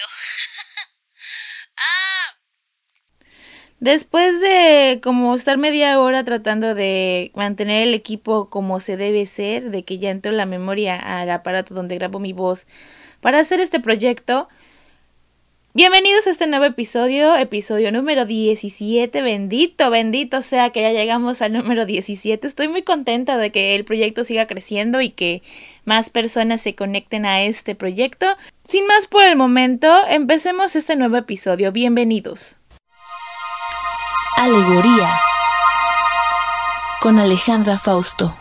[1.76, 2.38] ah.
[3.80, 9.70] Después de como estar media hora tratando de mantener el equipo como se debe ser,
[9.70, 12.66] de que ya entró la memoria al aparato donde grabo mi voz
[13.20, 14.48] para hacer este proyecto,
[15.74, 21.54] Bienvenidos a este nuevo episodio, episodio número 17, bendito, bendito sea que ya llegamos al
[21.54, 22.46] número 17.
[22.46, 25.40] Estoy muy contenta de que el proyecto siga creciendo y que
[25.86, 28.26] más personas se conecten a este proyecto.
[28.72, 31.72] Sin más por el momento, empecemos este nuevo episodio.
[31.72, 32.56] Bienvenidos.
[34.38, 35.10] Alegoría
[37.02, 38.34] con Alejandra Fausto.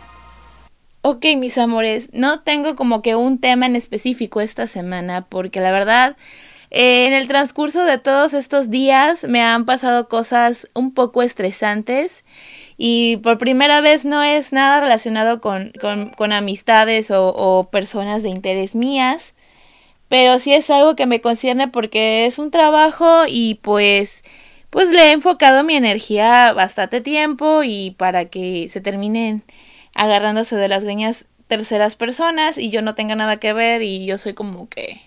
[1.01, 5.73] Ok, mis amores, no tengo como que un tema en específico esta semana porque la
[5.73, 6.15] verdad
[6.69, 12.23] eh, en el transcurso de todos estos días me han pasado cosas un poco estresantes
[12.77, 15.73] y por primera vez no es nada relacionado con,
[16.15, 19.33] con, amistades o, o, personas de interés mías,
[20.11, 24.25] pero sí es algo que me concierne porque es un trabajo y pues
[24.69, 29.41] pues le he enfocado mi energía bastante tiempo y para que se terminen
[29.95, 34.17] agarrándose de las greñas terceras personas y yo no tenga nada que ver y yo
[34.17, 34.99] soy como que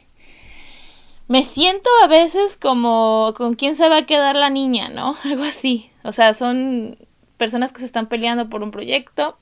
[1.28, 5.16] me siento a veces como con quién se va a quedar la niña, ¿no?
[5.24, 5.91] Algo así.
[6.02, 6.96] O sea, son
[7.36, 9.36] personas que se están peleando por un proyecto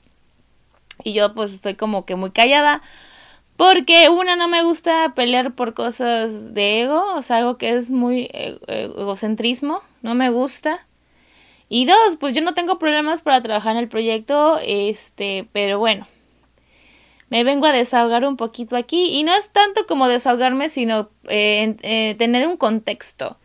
[1.05, 2.81] y yo pues estoy como que muy callada
[3.63, 7.89] porque una no me gusta pelear por cosas de ego, o sea, algo que es
[7.89, 10.85] muy e-, egocentrismo, no me gusta.
[11.69, 16.05] Y dos, pues yo no tengo problemas para trabajar en el proyecto, este, pero bueno,
[17.29, 21.77] me vengo a desahogar un poquito aquí y no es tanto como desahogarme, sino eh,
[21.83, 23.37] eh, tener un contexto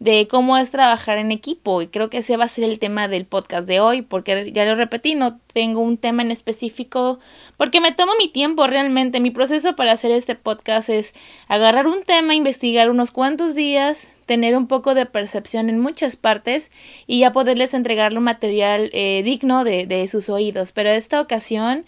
[0.00, 3.08] de cómo es trabajar en equipo y creo que ese va a ser el tema
[3.08, 7.18] del podcast de hoy porque ya lo repetí, no tengo un tema en específico
[7.56, 11.14] porque me tomo mi tiempo realmente, mi proceso para hacer este podcast es
[11.48, 16.70] agarrar un tema, investigar unos cuantos días, tener un poco de percepción en muchas partes
[17.06, 21.84] y ya poderles entregarle un material eh, digno de, de sus oídos, pero esta ocasión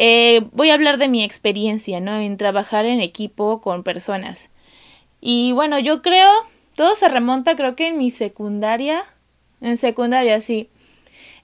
[0.00, 2.16] eh, voy a hablar de mi experiencia, ¿no?
[2.18, 4.48] En trabajar en equipo con personas.
[5.20, 6.30] Y bueno, yo creo,
[6.78, 9.02] todo se remonta creo que en mi secundaria,
[9.60, 10.70] en secundaria, sí.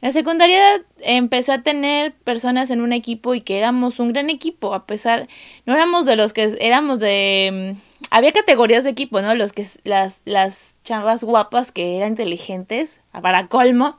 [0.01, 0.63] En secundaria
[1.01, 5.27] empecé a tener personas en un equipo y que éramos un gran equipo, a pesar,
[5.67, 7.75] no éramos de los que éramos de...
[7.75, 9.35] Mm, había categorías de equipo, ¿no?
[9.35, 13.99] Los que, las, las chavas guapas que eran inteligentes, para colmo,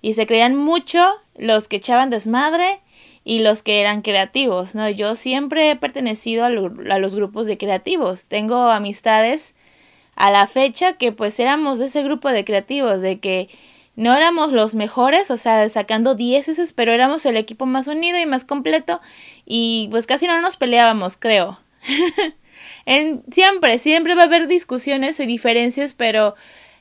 [0.00, 1.06] y se creían mucho,
[1.36, 2.80] los que echaban desmadre
[3.24, 4.88] y los que eran creativos, ¿no?
[4.88, 8.24] Yo siempre he pertenecido a, los grupos de creativos.
[8.24, 9.54] Tengo amistades
[10.16, 13.48] a la fecha que pues éramos de ese grupo de creativos, de que
[13.94, 18.26] no éramos los mejores, o sea, sacando dieces, pero éramos el equipo más unido y
[18.26, 19.00] más completo
[19.46, 21.58] y pues casi no nos peleábamos, creo.
[22.86, 26.34] en, siempre, siempre va a haber discusiones y diferencias, pero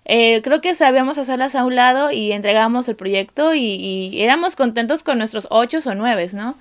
[0.06, 5.03] eh, creo que sabíamos hacerlas a un lado y entregábamos el proyecto y, éramos contentos
[5.03, 6.57] con nuestros ocho o nueve, ¿no?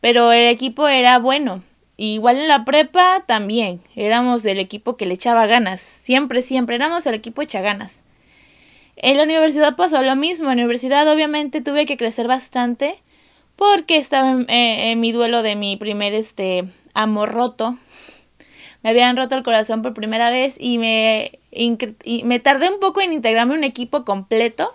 [0.00, 1.62] Pero el equipo era bueno.
[1.96, 7.06] Igual en la prepa también, éramos del equipo que le echaba ganas, siempre, siempre, éramos
[7.06, 8.02] el equipo echa ganas.
[8.96, 12.96] En la universidad pasó lo mismo, en la universidad obviamente tuve que crecer bastante
[13.56, 17.78] porque estaba en, eh, en mi duelo de mi primer este amor roto,
[18.84, 21.38] me habían roto el corazón por primera vez y me,
[22.22, 24.74] me tardé un poco en integrarme un equipo completo.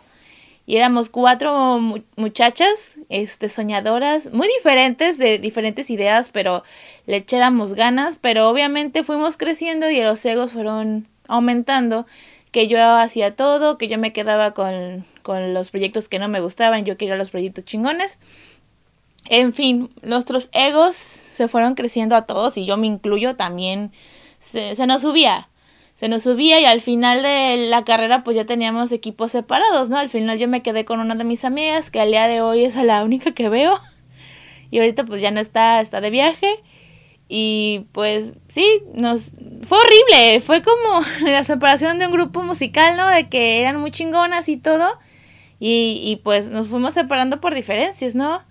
[0.69, 1.79] Y éramos cuatro
[2.15, 6.61] muchachas, este, soñadoras, muy diferentes, de diferentes ideas, pero
[7.07, 12.05] le echáramos ganas, pero obviamente fuimos creciendo y los egos fueron aumentando,
[12.51, 16.39] que yo hacía todo, que yo me quedaba con, con los proyectos que no me
[16.39, 18.19] gustaban, yo quería los proyectos chingones.
[19.25, 23.91] En fin, nuestros egos se fueron creciendo a todos y yo me incluyo también.
[24.37, 25.49] Se, nos subía,
[25.99, 29.97] se nos subía y al final de la carrera pues ya teníamos equipos separados, ¿no?
[29.97, 32.63] Al final yo me quedé con una de mis amigas que al día de hoy
[32.63, 33.77] es la única que veo
[34.71, 36.63] y ahorita pues ya no está, está de viaje
[37.27, 43.09] y pues sí, nos fue horrible, fue como la separación de un grupo musical, ¿no?
[43.09, 44.97] De que eran muy chingonas y todo
[45.59, 48.41] y, y pues nos fuimos separando por diferencias, ¿no?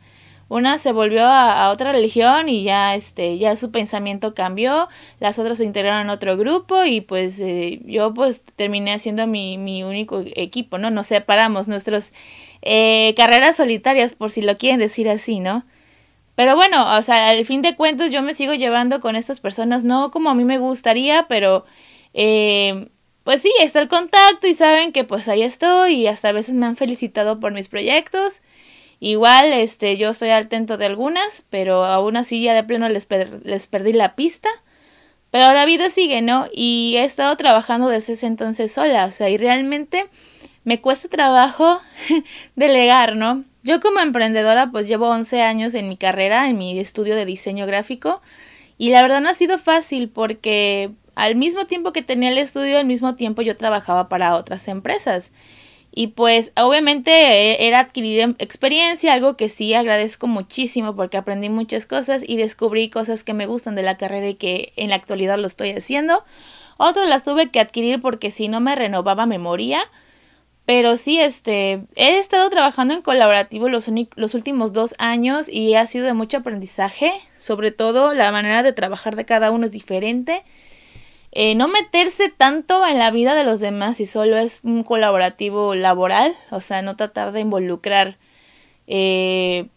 [0.49, 4.89] Una se volvió a, otra religión y ya este ya su pensamiento cambió,
[5.21, 9.59] las otras se integraron a otro grupo y pues eh, yo pues terminé haciendo mi,
[9.59, 10.91] mi único equipo, ¿no?
[10.91, 12.15] Nos separamos nuestras
[12.63, 15.65] eh, carreras solitarias, por si lo quieren decir así, ¿no?
[16.35, 19.85] Pero bueno, o sea, al fin de cuentas yo me sigo llevando con estas personas,
[19.85, 21.65] no como a mí me gustaría, pero
[22.15, 22.89] eh,
[23.25, 26.55] pues sí, está el contacto y saben que pues ahí estoy y hasta a veces
[26.55, 28.41] me han felicitado por mis proyectos
[29.01, 33.07] Igual, este, yo estoy al tanto de algunas, pero aún así ya de pleno les,
[33.45, 34.49] les perdí la pista.
[35.31, 36.47] Pero la vida sigue, ¿no?
[36.53, 40.07] Y he estado trabajando desde ese entonces sola, o sea, y realmente
[40.65, 41.81] me cuesta trabajo
[42.57, 43.45] delegar, ¿no?
[43.63, 47.67] Yo como emprendedora pues llevo 11 años en mi carrera, en mi estudio de diseño
[47.67, 48.23] gráfico,
[48.79, 52.79] y la verdad no ha sido fácil porque al mismo tiempo que tenía el estudio,
[52.79, 55.33] al mismo tiempo yo trabajaba para otras empresas.
[55.91, 61.87] Y pues obviamente e, era adquirir experiencia, algo que sí agradezco muchísimo porque aprendí muchas
[61.87, 65.39] cosas y descubrí cosas que me gustan de la carrera y que en la actualidad
[65.39, 66.25] lo estoy haciendo.
[66.77, 69.81] Otras las tuve que adquirir porque si no me renovaba me moría.
[70.69, 75.87] Pero sí, este, he estado trabajando en colaborativo los, los últimos dos años y ha
[75.87, 77.11] sido de mucho aprendizaje.
[77.39, 80.45] Sobre todo la manera de trabajar de cada uno es diferente.
[81.41, 85.77] Eh, no meterse tanto en la vida de los demás si solo es un colaborativo
[85.77, 88.19] laboral, o sea, no tratar de involucrar
[88.89, 89.69] eh,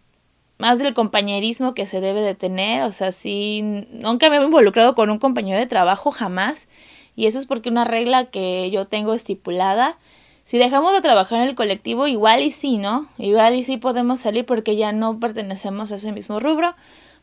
[0.58, 3.62] más del compañerismo que se debe de tener, o sea, sí,
[3.92, 6.68] nunca me he involucrado con un compañero de trabajo jamás,
[7.16, 10.00] y eso es porque una regla que yo tengo estipulada,
[10.46, 13.08] si dejamos de trabajar en el colectivo, igual y sí, ¿no?
[13.20, 16.74] Igual y sí podemos salir porque ya no pertenecemos a ese mismo rubro,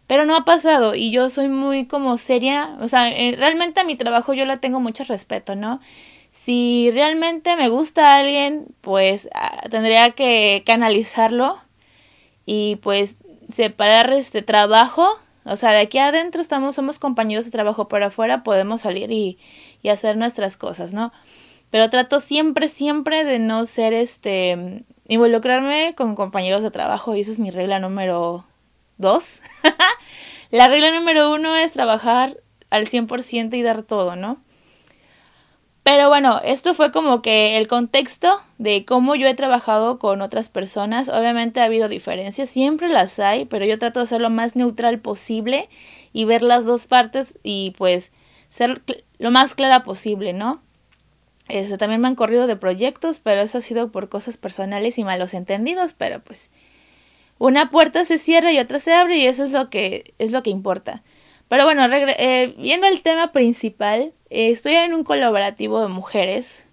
[0.09, 3.85] pero no ha pasado y yo soy muy como seria, o sea, eh, realmente a
[3.85, 5.81] mi trabajo yo le tengo mucho respeto, ¿no?
[6.33, 11.59] Si realmente me gusta a alguien, pues ah, tendría que canalizarlo
[12.47, 13.17] y pues
[13.53, 15.07] separar este trabajo,
[15.45, 19.39] o sea, de aquí adentro estamos, somos compañeros de trabajo, pero afuera podemos salir y,
[19.83, 21.13] y hacer nuestras cosas, ¿no?
[21.71, 27.33] Pero trato siempre, siempre de no ser este, involucrarme con compañeros de trabajo y esa
[27.33, 28.47] es mi regla número
[28.97, 29.41] dos.
[30.51, 32.39] La regla número uno es trabajar
[32.71, 34.43] al 100% y dar todo, ¿no?
[35.83, 40.51] Pero bueno, esto fue como que el contexto de cómo yo he trabajado con otras
[40.51, 41.09] personas.
[41.09, 44.99] Obviamente ha habido diferencias, siempre las hay, pero yo trato de ser lo más neutral
[44.99, 45.71] posible
[46.13, 48.13] y ver las dos partes y pues
[48.51, 48.83] ser
[49.19, 50.61] lo más clara posible, ¿no?
[51.49, 55.05] Este, también me han corrido de proyectos, pero eso ha sido por cosas personales y
[55.05, 56.51] malos entendidos, pero pues
[57.39, 60.43] una puerta se cierra y otra se abre y eso es lo que es lo
[60.43, 61.03] que importa.
[61.49, 66.67] Pero bueno, eh, viendo el tema principal, eh, estoy en un colaborativo de mujeres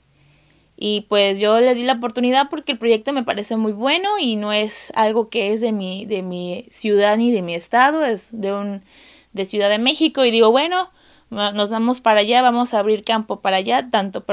[0.77, 4.35] y pues yo le di la oportunidad porque el proyecto me parece muy bueno y
[4.35, 8.29] no es algo que es de mi de mi ciudad ni de mi estado, es
[8.31, 8.83] de un
[9.31, 10.91] de Ciudad de México y digo, bueno,
[11.29, 14.25] nos vamos para allá, vamos a abrir campo para allá, tanto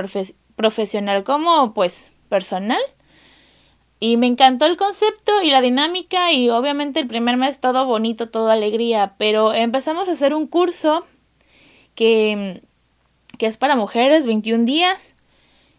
[0.57, 2.81] profesional como pues personal.
[4.05, 8.31] Y me encantó el concepto y la dinámica y obviamente el primer mes todo bonito,
[8.31, 11.07] todo alegría, pero empezamos a hacer un curso
[11.95, 12.65] que,
[13.39, 15.15] que es para mujeres, 21 días,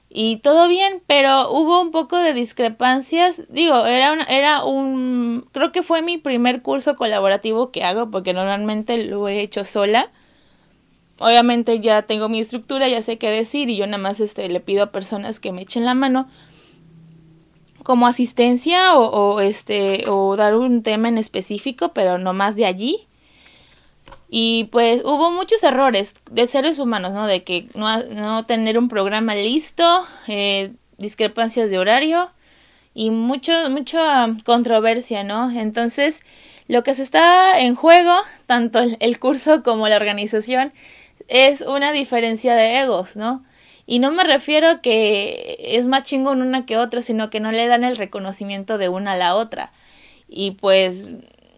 [0.09, 3.43] y todo bien, pero hubo un poco de discrepancias.
[3.49, 8.31] Digo, era un, era un, creo que fue mi primer curso colaborativo que hago porque
[8.31, 10.11] normalmente lo he hecho sola.
[11.19, 14.61] Obviamente ya tengo mi estructura, ya sé qué decir y yo nada más este, le
[14.61, 16.29] pido a personas que me echen la mano
[17.83, 23.07] como asistencia o, este o dar un tema en específico, pero no más de allí.
[24.29, 27.27] Y pues hubo muchos errores de seres humanos, ¿no?
[27.27, 32.31] De que no, no tener un programa listo, eh, discrepancias de horario
[32.95, 35.51] y mucho, mucha controversia, ¿no?
[35.51, 36.23] Entonces,
[36.67, 38.15] lo que se está en juego,
[38.45, 40.73] tanto el curso como la organización,
[41.27, 43.43] es una diferencia de egos, ¿no?
[43.85, 47.67] Y no me refiero que es más chingón una que otra, sino que no le
[47.67, 49.71] dan el reconocimiento de una a la otra.
[50.29, 51.11] Y pues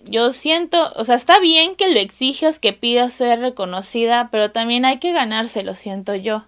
[0.05, 4.86] yo siento, o sea, está bien que lo exijas, que pidas ser reconocida, pero también
[4.86, 6.46] hay que ganarse, lo siento yo.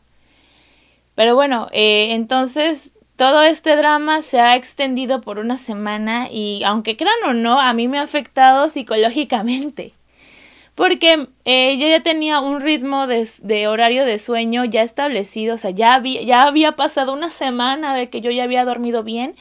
[1.15, 6.97] Pero bueno, eh, entonces todo este drama se ha extendido por una semana y aunque
[6.97, 9.93] crean o no, a mí me ha afectado psicológicamente
[10.77, 15.71] porque eh, yo ya tenía un ritmo de, horario de sueño ya establecido, o sea,
[15.71, 19.35] ya había, ya había pasado una semana de que yo ya había dormido bien,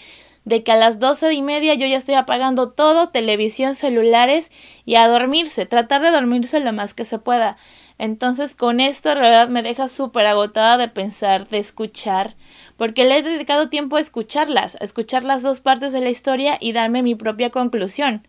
[0.47, 4.50] de que a las doce y media yo ya estoy apagando todo, televisión, celulares
[4.87, 7.59] y a dormirse, tratar de dormirse lo más que se pueda.
[7.99, 12.35] Entonces con esto en realidad me deja súper agotada de pensar, de escuchar,
[12.78, 16.57] porque le he dedicado tiempo a escucharlas, a escuchar las dos partes de la historia
[16.62, 18.26] y darme mi propia conclusión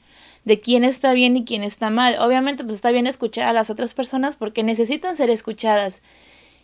[0.48, 2.16] de quién está bien y quién está mal.
[2.22, 6.02] Obviamente, pues está bien escuchar a las otras personas porque necesitan ser escuchadas.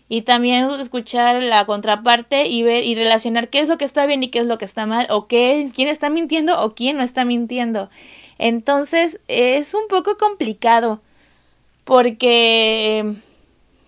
[0.07, 4.23] Y también escuchar la contraparte y ver y relacionar qué es lo que está bien
[4.23, 7.03] y qué es lo que está mal, o qué, quién está mintiendo o quién no
[7.03, 7.89] está mintiendo.
[8.37, 11.01] Entonces, es un poco complicado
[11.83, 13.15] porque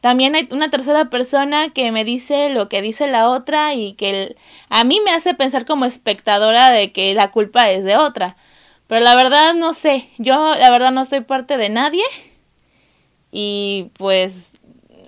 [0.01, 4.35] también hay una tercera persona que me dice lo que dice la otra y que
[4.67, 8.35] a mí me hace pensar como espectadora de que la culpa es de otra.
[8.87, 12.03] Pero la verdad no sé, yo la verdad no soy parte de nadie
[13.31, 14.51] y pues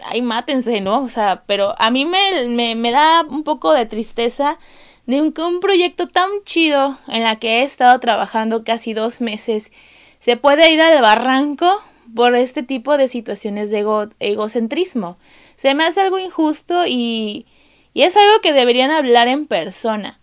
[0.06, 1.04] ahí mátense, ¿no?
[1.04, 4.58] O sea, pero a mí me, me, me da un poco de tristeza
[5.06, 9.72] de un, un proyecto tan chido en la que he estado trabajando casi dos meses
[10.20, 11.82] se puede ir al barranco
[12.16, 13.86] por este tipo de situaciones de
[14.20, 15.18] egocentrismo.
[15.56, 17.46] Se me hace algo injusto y,
[17.94, 20.20] y es algo que deberían hablar en persona.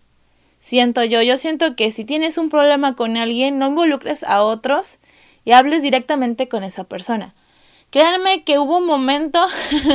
[0.65, 4.97] Siento yo, yo siento que si tienes un problema con alguien, no involucres a otros
[5.43, 7.35] y hables directamente con esa persona.
[7.91, 9.45] Créanme que hubo un momento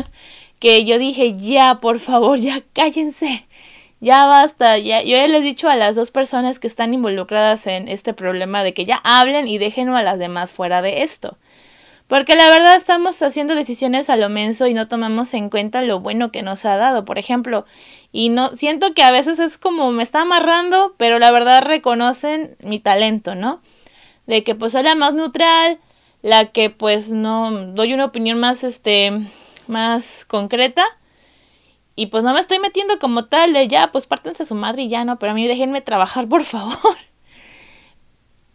[0.61, 3.49] que yo dije, ya, por favor, ya cállense
[4.01, 7.67] ya basta, ya, yo ya les he dicho a las dos personas que están involucradas
[7.67, 11.37] en este problema de que ya hablen y dejen a las demás fuera de esto.
[12.11, 16.01] Porque la verdad estamos haciendo decisiones a lo menso y no tomamos en cuenta lo
[16.01, 17.67] bueno que nos ha dado, por ejemplo.
[18.11, 22.57] Y no siento que a veces es como me está amarrando, pero la verdad reconocen
[22.65, 23.63] mi talento, ¿no?
[24.27, 25.79] De que pues soy la más neutral,
[26.21, 29.13] la que pues no doy una opinión más este
[29.69, 30.85] más concreta
[31.95, 34.83] y pues no me estoy metiendo como tal de ya, pues pártense a su madre
[34.83, 36.97] y ya no, pero a mí déjenme trabajar, por favor.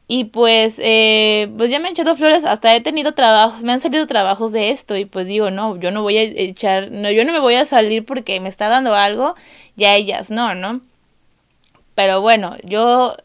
[0.07, 3.81] Y pues, eh, pues ya me han echado flores, hasta he tenido trabajos, me han
[3.81, 7.25] salido trabajos de esto y pues digo, no, yo no voy a echar, no, yo
[7.25, 9.33] no me voy a salir porque me está dando algo,
[9.75, 10.81] ya ellas no, ¿no?
[11.95, 13.15] Pero bueno, yo,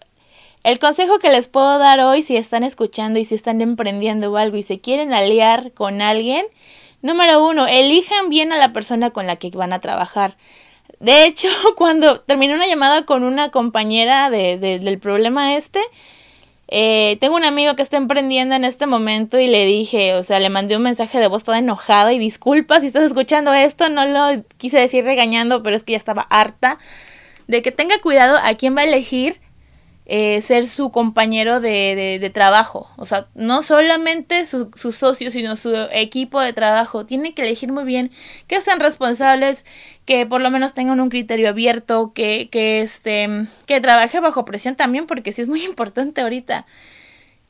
[0.65, 4.57] el consejo que les puedo dar hoy, si están escuchando y si están emprendiendo algo
[4.57, 6.47] y se quieren aliar con alguien,
[7.03, 10.37] Número uno, elijan bien a la persona con la que van a trabajar.
[10.99, 15.81] De hecho, cuando terminé una llamada con una compañera de, del problema este,
[16.73, 20.39] eh, tengo un amigo que está emprendiendo en este momento y le dije, o sea,
[20.39, 24.07] le mandé un mensaje de voz toda enojada y disculpa si estás escuchando esto, no
[24.07, 26.79] lo quise decir regañando, pero es que ya estaba harta
[27.49, 29.41] de que tenga cuidado a quién va a elegir
[30.13, 32.91] eh, ser su compañero de, de, trabajo.
[32.97, 37.07] O sea, no solamente su, su, socio, sino su equipo de trabajo.
[37.07, 38.11] Tienen que elegir muy bien
[38.49, 39.65] que sean responsables,
[40.07, 44.75] que por lo menos tengan un criterio abierto, que, que, este, que trabaje bajo presión
[44.75, 46.67] también, porque sí es muy importante ahorita.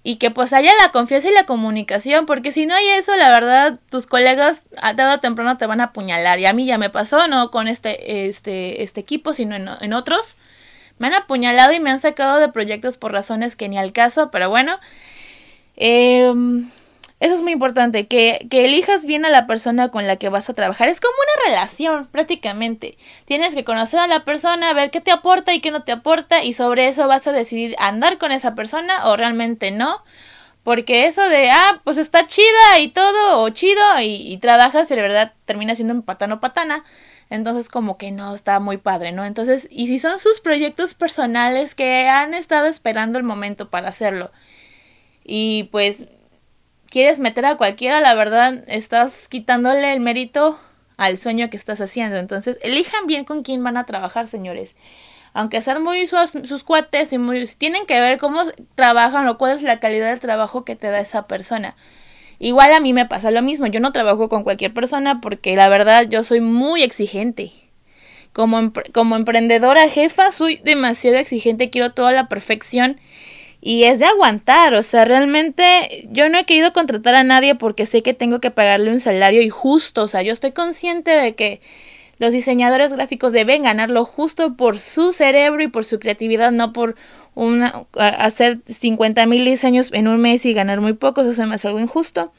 [0.02, 3.30] Y que pues haya la confianza y la comunicación, porque si no hay eso, la
[3.30, 6.38] verdad, tus colegas a tarde o temprano te van a apuñalar.
[6.38, 9.94] Y a mí ya me pasó, no con este, este, este equipo, sino en, en
[9.94, 10.36] otros
[11.00, 14.30] me han apuñalado y me han sacado de proyectos por razones que ni al caso,
[14.30, 14.78] pero bueno.
[15.76, 16.70] Em,
[17.20, 20.50] eso es muy importante, que, que, elijas bien a la persona con la que vas
[20.50, 20.90] a trabajar.
[20.90, 22.98] Es como una relación, prácticamente.
[23.24, 26.44] Tienes que conocer a la persona, ver qué te aporta y qué no te aporta,
[26.44, 30.04] y sobre eso vas a decidir andar con esa persona o realmente no.
[30.64, 34.94] Porque eso de, ah, pues está chida y todo, o chido, y, y trabajas y
[34.94, 36.84] de verdad termina siendo un patano patana.
[37.30, 39.24] Entonces como que no está muy padre, ¿no?
[39.24, 44.32] Entonces, y si son sus proyectos personales que han estado esperando el momento para hacerlo
[45.24, 46.04] y pues
[46.90, 50.58] quieres meter a cualquiera, la verdad estás quitándole el mérito
[50.96, 52.18] al sueño que estás haciendo.
[52.18, 54.76] Entonces, elijan bien con quién van a trabajar, señores.
[55.32, 57.46] Aunque sean muy sus, sus cuates y muy...
[57.46, 58.42] Tienen que ver cómo
[58.74, 61.76] trabajan o cuál es la calidad del trabajo que te da esa persona.
[62.40, 65.68] Igual a mí me pasa lo mismo, yo no trabajo con cualquier persona porque la
[65.68, 67.52] verdad yo soy muy exigente.
[68.32, 72.98] Como, como emprendedora jefa soy demasiado exigente, quiero toda la perfección
[73.60, 77.84] y es de aguantar, o sea, realmente yo no he querido contratar a nadie porque
[77.84, 81.60] sé que tengo que pagarle un salario injusto, o sea, yo estoy consciente de que
[82.18, 86.72] los diseñadores gráficos deben ganar lo justo por su cerebro y por su creatividad, no
[86.72, 86.94] por
[87.34, 91.54] una, hacer 50 mil diseños en un mes y ganar muy poco, eso se me
[91.54, 92.32] hace algo injusto.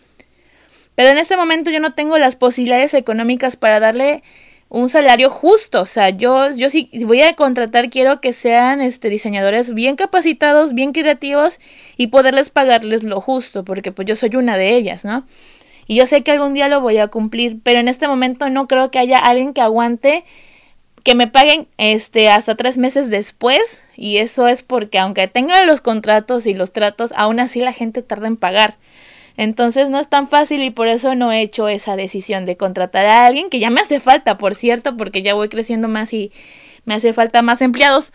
[0.96, 4.24] Pero en este momento yo no tengo las posibilidades económicas para darle
[4.72, 5.82] un salario justo.
[5.82, 10.74] O sea, yo, yo si voy a contratar, quiero que sean este, diseñadores bien capacitados,
[10.74, 11.60] bien creativos
[11.98, 15.26] y poderles pagarles lo justo, porque pues yo soy una de ellas, ¿no?
[15.88, 18.68] Y yo sé que algún día lo voy a cumplir, pero en este momento no
[18.68, 20.24] creo que haya alguien que aguante
[21.04, 25.82] que me paguen este hasta tres meses después y eso es porque aunque tengan los
[25.82, 28.78] contratos y los tratos aún así la gente tarda en pagar
[29.38, 33.06] entonces no es tan fácil y por eso no he hecho esa decisión de contratar
[33.06, 36.32] a alguien que ya me hace falta por cierto porque ya voy creciendo más y
[36.86, 38.12] me hace falta más empleados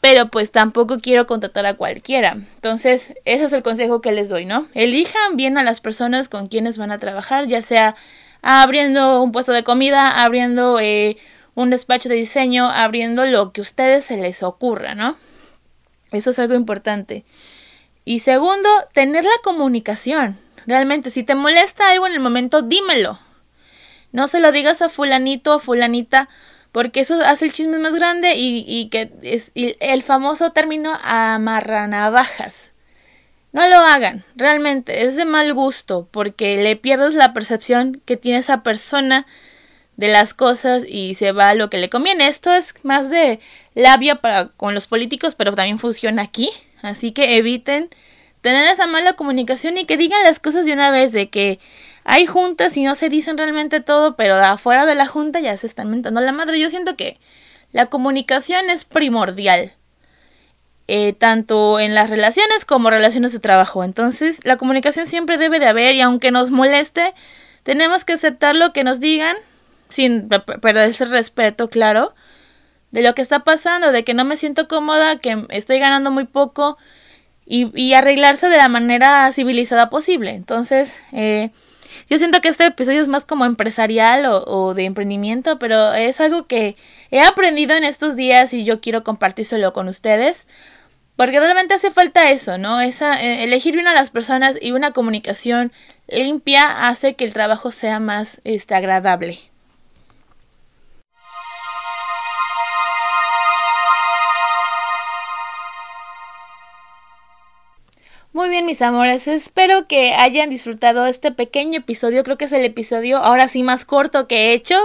[0.00, 2.36] pero pues tampoco quiero contratar a cualquiera.
[2.54, 4.68] Entonces, ese es el consejo que les doy, ¿no?
[4.74, 7.96] Elijan bien a las personas con quienes van a trabajar, ya sea
[8.42, 11.16] abriendo un puesto de comida, abriendo eh,
[11.58, 15.16] un despacho de diseño, abriendo lo que a ustedes se les ocurra, ¿no?
[16.12, 17.24] Eso es algo importante.
[18.04, 20.38] Y segundo, tener la comunicación.
[20.68, 23.18] Realmente, si te molesta algo en el momento, dímelo.
[24.12, 26.28] No se lo digas a fulanito o fulanita
[26.70, 32.70] porque eso hace el chisme más grande y, y que es el famoso término amarranavajas.
[33.50, 38.38] no lo hagan, realmente es de mal gusto porque le pierdes la percepción que tiene
[38.38, 39.26] esa persona
[39.98, 42.28] de las cosas y se va a lo que le conviene.
[42.28, 43.40] Esto es más de
[43.74, 46.50] labia para con los políticos, pero también funciona aquí,
[46.80, 47.90] así que eviten
[48.40, 51.58] tener esa mala comunicación y que digan las cosas de una vez de que
[52.04, 55.66] hay juntas y no se dicen realmente todo, pero afuera de la junta ya se
[55.66, 56.60] están mentando la madre.
[56.60, 57.18] Yo siento que
[57.72, 59.72] la comunicación es primordial.
[60.90, 63.84] Eh, tanto en las relaciones como relaciones de trabajo.
[63.84, 67.12] Entonces, la comunicación siempre debe de haber y aunque nos moleste,
[67.62, 69.36] tenemos que aceptar lo que nos digan,
[69.88, 72.14] sin perder ese respeto, claro,
[72.90, 76.24] de lo que está pasando, de que no me siento cómoda, que estoy ganando muy
[76.24, 76.78] poco
[77.44, 80.30] y, y arreglarse de la manera civilizada posible.
[80.30, 81.50] Entonces, eh,
[82.08, 86.46] yo siento que este episodio es más como empresarial o, de emprendimiento, pero es algo
[86.46, 86.76] que
[87.10, 90.46] he aprendido en estos días y yo quiero compartírselo con ustedes.
[91.16, 92.80] Porque realmente hace falta eso, ¿no?
[92.80, 95.72] Esa, eh, elegir bien a las personas y una comunicación
[96.06, 99.40] limpia hace que el trabajo sea más este, agradable.
[108.38, 112.22] Muy bien, mis amores, espero que hayan disfrutado este pequeño episodio.
[112.22, 114.78] Creo que es el episodio ahora sí más corto que he hecho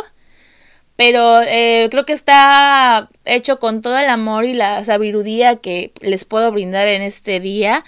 [0.95, 6.25] pero eh, creo que está hecho con todo el amor y la sabiduría que les
[6.25, 7.83] puedo brindar en este día.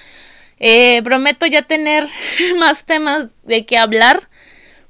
[0.60, 2.07] Eh, prometo ya tener
[2.60, 4.29] más temas de qué hablar,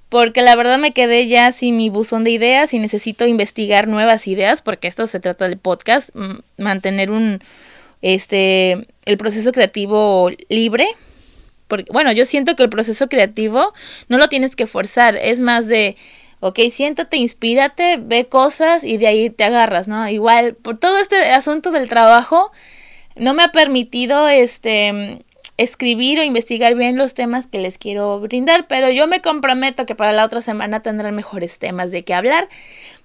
[0.10, 4.28] porque la verdad me quedé ya sin mi buzón de ideas y necesito investigar nuevas
[4.28, 6.10] ideas, porque esto se trata del podcast,
[6.58, 7.42] mantener un,
[8.06, 10.88] este, el proceso creativo libre.
[11.68, 13.74] Porque, bueno, yo siento que el proceso creativo
[14.08, 15.96] no lo tienes que forzar, es más de
[16.40, 20.08] ok, siéntate, inspírate, ve cosas y de ahí te agarras, ¿no?
[20.08, 22.52] Igual, por todo este asunto del trabajo,
[23.16, 25.24] no me ha permitido, este,
[25.58, 29.96] escribir o investigar bien los temas que les quiero brindar, pero yo me comprometo que
[29.96, 32.48] para la otra semana tendrán mejores temas de qué hablar.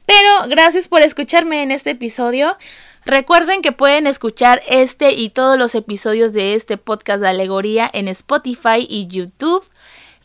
[0.05, 2.59] Pero gracias por escucharme en este episodio.
[3.05, 8.09] Recuerden que pueden escuchar este y todos los episodios de este podcast de alegoría en
[8.09, 9.65] Spotify y YouTube.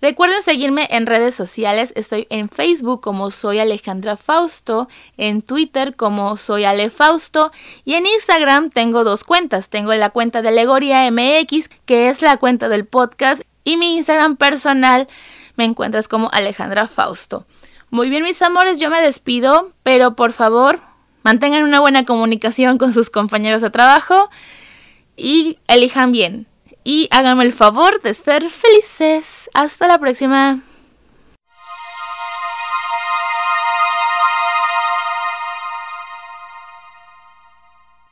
[0.01, 1.93] Recuerden seguirme en redes sociales.
[1.95, 7.51] Estoy en Facebook como soy Alejandra Fausto, en Twitter como soy Ale Fausto
[7.85, 9.69] y en Instagram tengo dos cuentas.
[9.69, 14.35] Tengo la cuenta de Alegoría MX, que es la cuenta del podcast, y mi Instagram
[14.35, 15.07] personal
[15.55, 17.45] me encuentras como Alejandra Fausto.
[17.89, 20.81] Muy bien, mis amores, yo me despido, pero por favor,
[21.25, 24.29] mantengan una buena comunicación con sus compañeros de trabajo
[25.17, 26.45] y elijan bien
[26.83, 29.49] y háganme el favor de ser felices.
[29.55, 30.61] Hasta la próxima.